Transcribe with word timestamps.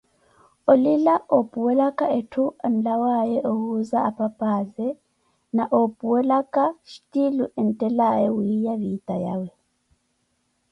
Olila, 0.71 1.15
ophuwelaka 1.37 2.05
eethu 2.17 2.43
yolawa 2.63 3.09
owuuza 3.51 3.97
apapaze, 4.09 4.87
na 5.55 5.63
ophuwelaka 5.79 6.63
xhtilu 6.89 7.45
enthelaye 7.61 8.27
wiiya 8.37 8.73
vitayawe 8.81 9.49